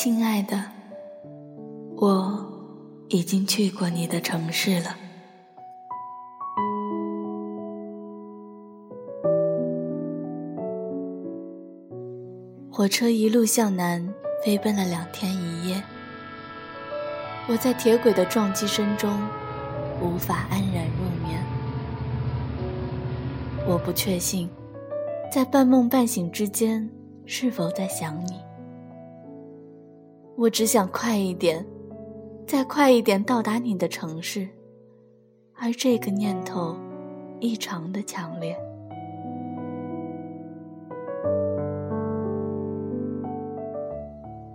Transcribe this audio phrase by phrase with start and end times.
[0.00, 0.62] 亲爱的，
[1.96, 2.46] 我
[3.08, 4.96] 已经去过你的城市了。
[12.70, 14.14] 火车一路向南
[14.44, 15.82] 飞奔了两天一夜，
[17.48, 19.10] 我在铁轨的撞击声中
[20.00, 21.42] 无法安然入眠。
[23.66, 24.48] 我不确信，
[25.28, 26.88] 在半梦半醒之间
[27.26, 28.47] 是否在想你。
[30.38, 31.66] 我只想快一点，
[32.46, 34.48] 再快一点到达你的城市，
[35.56, 36.76] 而这个念头
[37.40, 38.56] 异常的强烈。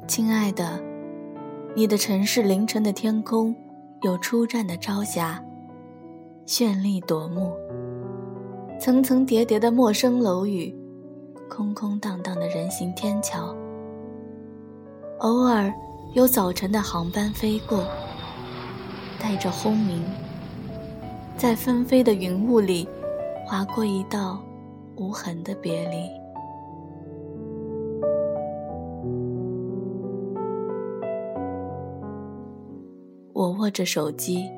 [0.08, 0.82] 亲爱的，
[1.76, 3.54] 你的城市凌晨的天空
[4.04, 5.44] 有初绽的朝霞，
[6.46, 7.52] 绚丽夺目。
[8.80, 10.74] 层层叠叠的陌生楼宇，
[11.50, 13.54] 空空荡荡的人行天桥。
[15.24, 15.74] 偶尔
[16.12, 17.86] 有早晨的航班飞过，
[19.22, 20.04] 带着轰鸣，
[21.38, 22.86] 在纷飞的云雾里
[23.46, 24.38] 划过一道
[24.98, 26.10] 无痕的别离。
[33.32, 34.52] 我握着手机，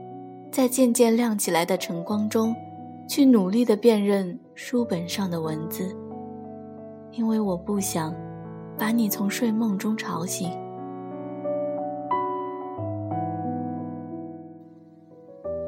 [0.51, 2.55] 在渐渐亮起来的晨光中，
[3.07, 5.95] 去努力的辨认书本上的文字，
[7.11, 8.11] 因为我不想。
[8.77, 10.49] 把你从睡梦中吵醒，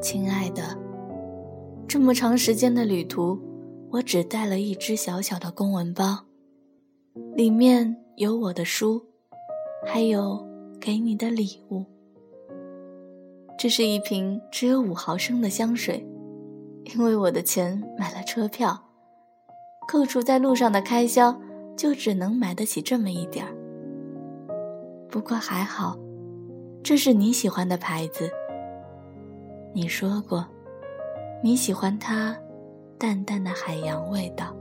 [0.02, 0.78] 亲爱的。
[1.88, 3.40] 这么长时间的旅途，
[3.92, 6.26] 我只带了一只小小的公文包，
[7.34, 9.06] 里面有我的书，
[9.86, 10.46] 还有
[10.80, 11.86] 给你的礼物。
[13.58, 16.06] 这是一瓶只有五毫升的香水，
[16.94, 18.78] 因为我的钱买了车票，
[19.88, 21.40] 扣除在路上的开销。
[21.78, 23.56] 就只能买得起这么一点儿。
[25.10, 25.96] 不过还好，
[26.84, 28.30] 这是你喜欢的牌子。
[29.74, 30.46] 你说过，
[31.44, 32.36] 你喜欢它
[32.98, 34.54] 淡淡的海洋味道。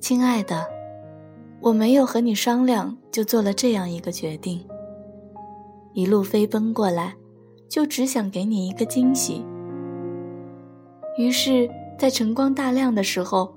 [0.00, 0.66] 亲爱的，
[1.60, 4.66] 我没有和你商量就做了这样一个决定。
[5.92, 7.14] 一路飞奔过来，
[7.68, 9.44] 就只想给你一个惊喜。
[11.16, 13.54] 于是，在晨光大亮的时候，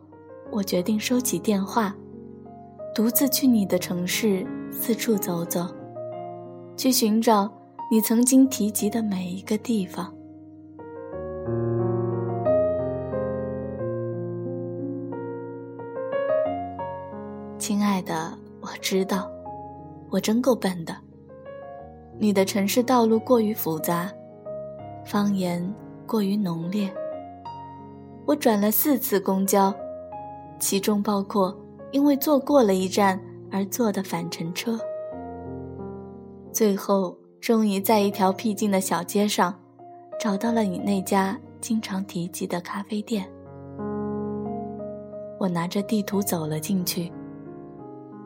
[0.52, 1.96] 我决定收起电话，
[2.94, 5.66] 独自去你的城市四处走走，
[6.76, 7.52] 去寻找
[7.90, 10.14] 你曾经提及的每一个地方。
[17.58, 19.28] 亲爱的，我知道，
[20.12, 20.96] 我真够笨的。
[22.20, 24.12] 你的城市道路过于复杂，
[25.04, 25.74] 方言
[26.06, 26.88] 过于浓烈。
[28.28, 29.74] 我转了四次公交，
[30.60, 31.58] 其中包括
[31.94, 33.18] 因为坐过了一站
[33.50, 34.78] 而坐的返程车。
[36.52, 39.58] 最后，终于在一条僻静的小街上，
[40.20, 43.26] 找到了你那家经常提及的咖啡店。
[45.40, 47.10] 我拿着地图走了进去，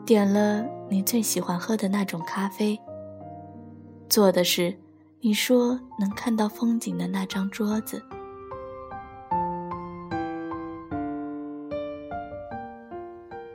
[0.04, 2.76] 点了你最喜欢喝的那种咖啡，
[4.08, 4.76] 坐的是
[5.20, 8.02] 你说能看到风景的那张桌子。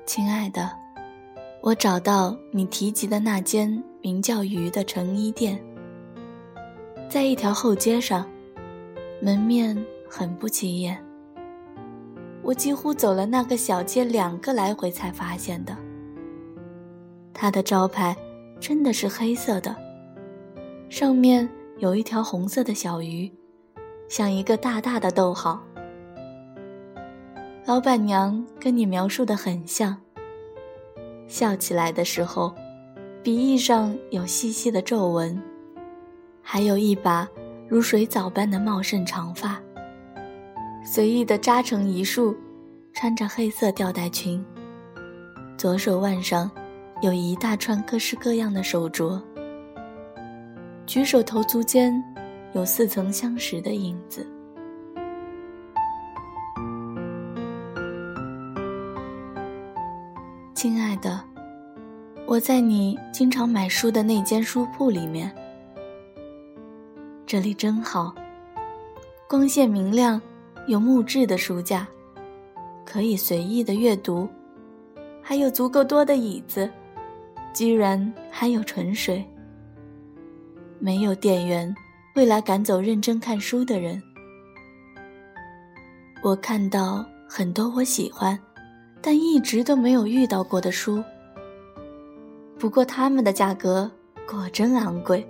[0.08, 0.72] 亲爱的，
[1.60, 5.62] 我找到你提及的那间名叫“鱼”的成衣店，
[7.10, 8.26] 在一条后街上，
[9.22, 9.78] 门面
[10.10, 10.98] 很不起眼。
[12.42, 15.76] 我几乎走了那个小街两个来回才发现的。
[17.34, 18.16] 它的招牌
[18.62, 19.76] 真的是黑色的，
[20.88, 21.48] 上面
[21.80, 23.30] 有一条红色的小鱼，
[24.08, 25.62] 像一个大大的逗号。
[27.68, 29.98] 老板娘跟你描述的很像。
[31.28, 32.56] 笑起来的时候，
[33.22, 35.38] 鼻翼上有细细的皱纹，
[36.42, 37.28] 还有一把
[37.68, 39.62] 如水藻般的茂盛长发，
[40.82, 42.34] 随意的扎成一束，
[42.94, 44.42] 穿着黑色吊带裙。
[45.58, 46.50] 左手腕上
[47.02, 49.22] 有一大串各式各样的手镯，
[50.86, 52.02] 举手投足间
[52.54, 54.26] 有似曾相识的影子。
[62.28, 65.34] 我在你经常买书的那间书铺里面。
[67.26, 68.14] 这里真好，
[69.30, 70.22] 光线明亮，
[70.68, 71.88] 有木质的书架，
[72.86, 74.28] 可以随意的阅读，
[75.22, 76.70] 还有足够多的椅子，
[77.54, 79.26] 居然还有纯水。
[80.80, 81.74] 没有店员
[82.14, 84.04] 会来赶走认真看书的人。
[86.22, 88.38] 我看到很多我喜欢
[89.02, 91.02] 但一直都没有遇到过的书。
[92.60, 93.90] 不过他们的价格
[94.28, 95.28] 果真昂贵。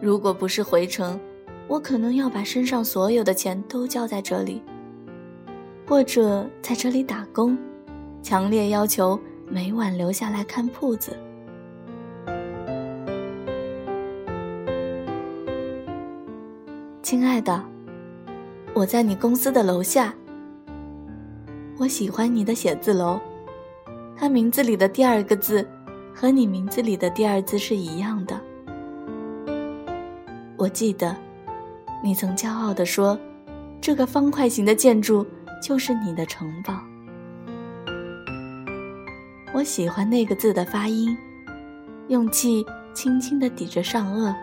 [0.00, 1.18] 如果不是回城，
[1.66, 4.62] 我可能要把身上所有的钱都交在这里，
[5.86, 7.56] 或者在这里打工，
[8.22, 9.18] 强烈要求
[9.48, 11.16] 每晚留下来看铺子。
[17.02, 17.64] 亲爱的，
[18.74, 20.14] 我在你公司的楼下。
[21.78, 23.18] 我喜欢你的写字楼，
[24.16, 25.66] 它名字里的第二个字
[26.20, 28.40] 和你名字里的第二字是一样的。
[30.56, 31.14] 我记得，
[32.02, 33.16] 你曾骄傲地说
[33.80, 35.24] ：“这个方块形的建筑
[35.62, 36.74] 就是你的城堡。”
[39.54, 41.16] 我喜欢那个字的发音，
[42.08, 44.34] 用气轻轻地抵着上颚，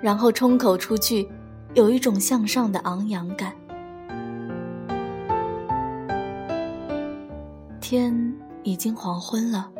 [0.00, 1.28] 然后冲口出去，
[1.74, 3.52] 有一种向上的昂扬感。
[7.82, 9.70] 天已经黄昏了，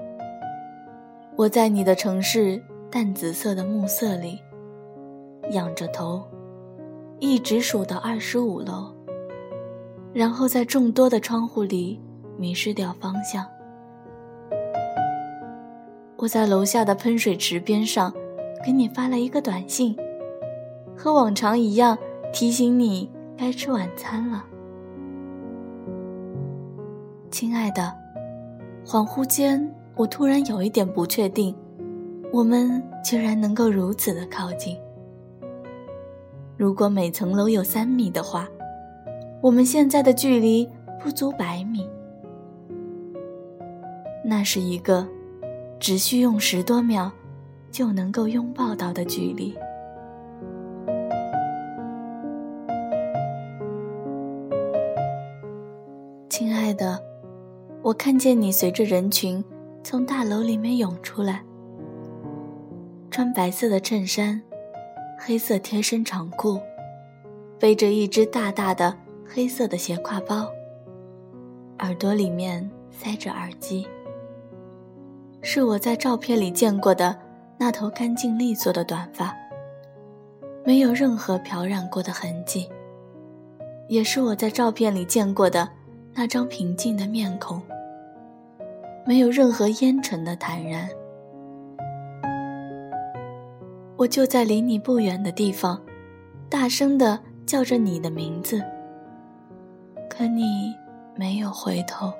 [1.40, 4.38] 我在你的城市淡紫色的暮色里。
[5.52, 6.22] 仰着头，
[7.18, 8.94] 一直数到二十五楼，
[10.12, 11.98] 然后在众多的窗户里
[12.36, 13.46] 迷失掉方向。
[16.18, 18.12] 我在楼下的喷水池边上，
[18.62, 19.96] 给你发了一个短信，
[20.94, 21.96] 和往常一样
[22.34, 24.44] 提醒你该吃晚餐了，
[27.30, 27.96] 亲爱的。
[28.84, 31.54] 恍惚间，我突然有一点不确定，
[32.32, 34.76] 我们居然能够如此的靠近。
[36.56, 38.48] 如果每层楼有三米的话，
[39.42, 40.68] 我们现在的距离
[41.02, 41.88] 不足百米。
[44.24, 45.06] 那是一个
[45.78, 47.10] 只需用十多秒
[47.70, 49.54] 就能够拥抱到的距离。
[56.28, 57.02] 亲爱的，
[57.82, 59.42] 我看见你随着人群
[59.82, 61.42] 从大楼里面涌出来，
[63.10, 64.40] 穿白色的衬衫。
[65.22, 66.58] 黑色贴身长裤，
[67.58, 68.96] 背着一只大大的
[69.28, 70.50] 黑色的斜挎包，
[71.80, 73.86] 耳朵里面塞着耳机。
[75.42, 77.14] 是我在照片里见过的
[77.58, 79.36] 那头干净利索的短发，
[80.64, 82.66] 没有任何漂染过的痕迹。
[83.88, 85.68] 也是我在照片里见过的
[86.14, 87.60] 那张平静的面孔，
[89.06, 90.88] 没有任何烟尘的坦然。
[93.96, 95.80] 我就在离你不远的地方，
[96.48, 98.62] 大声地叫着你的名字，
[100.08, 100.74] 可你
[101.14, 102.12] 没有回头。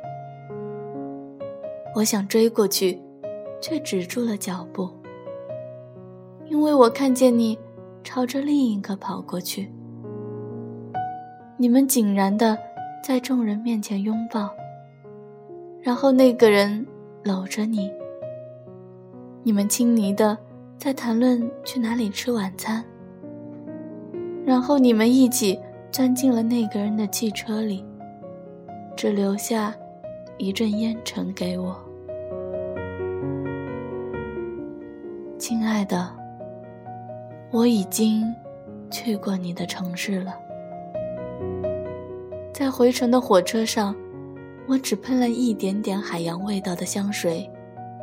[1.94, 3.00] 我想追过去，
[3.60, 4.90] 却止住了脚步，
[6.46, 7.58] 因为我看见你
[8.04, 9.72] 朝着另一个跑过去。
[11.56, 12.56] 你们井然地
[13.02, 14.50] 在众人面前拥抱，
[15.82, 16.86] 然后那个人
[17.24, 17.90] 搂着你，
[19.42, 20.36] 你们亲昵的。
[20.78, 22.82] 在谈论去哪里吃晚餐，
[24.46, 25.60] 然后你们一起
[25.92, 27.84] 钻进了那个人的汽车里，
[28.96, 29.74] 只留下
[30.38, 31.76] 一阵烟尘给我。
[35.36, 36.10] 亲爱的，
[37.50, 38.24] 我已经
[38.90, 40.34] 去过你的城市了，
[42.54, 43.94] 在回程的火车上，
[44.70, 47.50] 我只喷了一点点海洋味道的香水，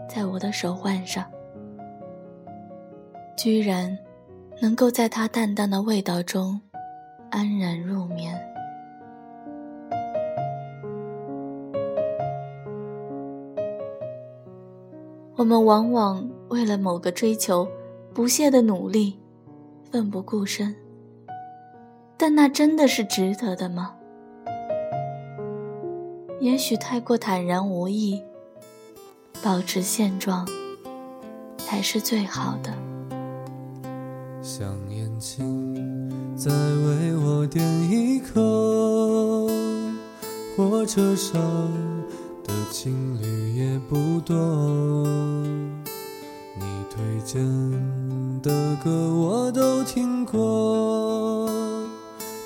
[0.09, 1.23] 在我的手腕上。
[3.37, 3.97] 居然
[4.61, 6.59] 能够在它淡淡的味道中
[7.29, 8.37] 安然入眠。
[15.37, 17.65] 我们往往为了某个追求
[18.13, 19.17] 不懈的努力，
[19.89, 20.75] 奋不顾身，
[22.17, 23.96] 但那真的是值得的吗？
[26.39, 28.21] 也许太过坦然无益，
[29.43, 30.47] 保持现状
[31.57, 32.71] 才是最好的。
[34.41, 35.75] 想眼睛
[36.37, 39.47] 再为我点一颗，
[40.55, 41.41] 火车上
[42.43, 44.35] 的情侣也不多。
[46.55, 47.41] 你推荐
[48.43, 51.49] 的歌我都听过，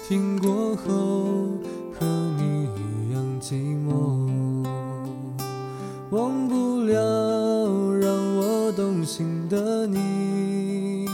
[0.08, 1.26] 听过后
[9.12, 11.06] 心的你。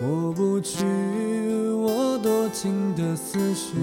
[0.00, 0.84] 抹不去
[1.76, 3.76] 我多情的思绪，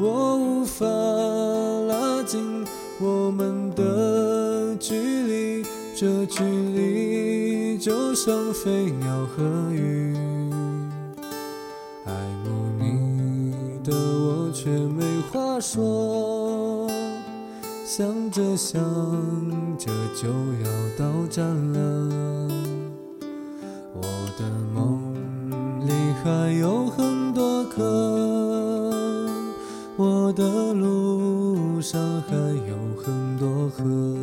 [0.00, 2.64] 我无法拉近
[2.98, 5.64] 我们的距离，
[5.94, 10.16] 这距离就像飞鸟和鱼。
[12.06, 12.12] 爱
[12.44, 12.50] 慕
[12.80, 16.87] 你的我却没话说，
[17.90, 18.78] 想着想
[19.78, 21.42] 着就要到站
[21.72, 22.50] 了。
[23.94, 24.02] 我
[24.38, 25.14] 的梦
[25.86, 25.90] 里
[26.22, 29.32] 还有很多歌，
[29.96, 34.17] 我的路上还有很多河。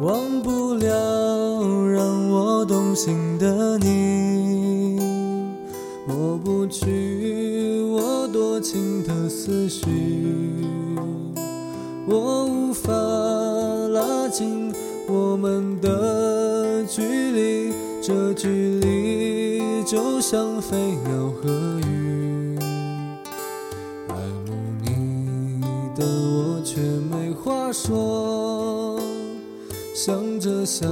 [0.00, 0.86] 忘不了
[1.88, 5.00] 让我动心的你，
[6.06, 9.84] 抹不去我多情的思绪，
[12.06, 14.72] 我无法拉近
[15.08, 17.02] 我们的距
[17.32, 21.50] 离，这距离就像飞鸟和
[21.88, 22.56] 鱼，
[24.06, 24.14] 爱
[24.46, 25.60] 慕你
[25.96, 28.37] 的我却没话说。
[30.00, 30.88] 想着想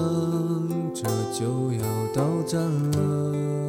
[0.92, 1.80] 着就要
[2.12, 2.60] 到站
[2.90, 3.65] 了，